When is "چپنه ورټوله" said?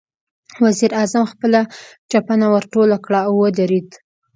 2.11-2.97